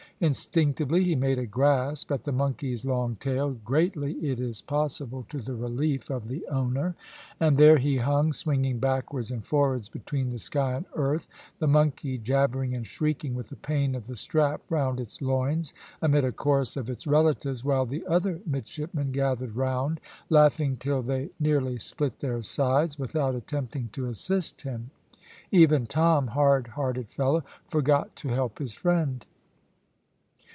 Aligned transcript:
Instinctively 0.23 1.03
he 1.03 1.15
made 1.15 1.39
a 1.39 1.47
grasp 1.47 2.11
at 2.11 2.25
the 2.25 2.31
monkey's 2.31 2.85
long 2.85 3.15
tail, 3.15 3.57
greatly, 3.65 4.13
it 4.23 4.39
is 4.39 4.61
possible, 4.61 5.25
to 5.29 5.39
the 5.41 5.55
relief 5.55 6.11
of 6.11 6.27
the 6.27 6.45
owner; 6.45 6.93
and 7.39 7.57
there 7.57 7.79
he 7.79 7.97
hung, 7.97 8.31
swinging 8.31 8.77
backwards 8.77 9.31
and 9.31 9.43
forwards 9.43 9.89
between 9.89 10.29
the 10.29 10.37
sky 10.37 10.73
and 10.75 10.85
earth, 10.93 11.27
the 11.57 11.65
monkey 11.65 12.19
jabbering 12.19 12.75
and 12.75 12.85
shrieking 12.85 13.33
with 13.33 13.49
the 13.49 13.55
pain 13.55 13.95
of 13.95 14.05
the 14.05 14.15
strap 14.15 14.61
round 14.69 14.99
its 14.99 15.23
loins, 15.23 15.73
amid 16.03 16.23
a 16.23 16.31
chorus 16.31 16.77
of 16.77 16.87
its 16.87 17.07
relatives, 17.07 17.63
while 17.65 17.87
the 17.87 18.05
other 18.05 18.41
midshipmen 18.45 19.11
gathered 19.11 19.55
round, 19.55 19.99
laughing 20.29 20.77
till 20.77 21.01
they 21.01 21.31
nearly 21.39 21.79
split 21.79 22.19
their 22.19 22.43
sides, 22.43 22.99
without 22.99 23.33
attempting 23.33 23.89
to 23.91 24.05
assist 24.05 24.61
him. 24.61 24.91
Even 25.49 25.87
Tom 25.87 26.27
hard 26.27 26.67
hearted 26.67 27.09
fellow 27.09 27.43
forgot 27.65 28.15
to 28.15 28.27
help 28.29 28.59
his 28.59 28.73
friend. 28.75 29.25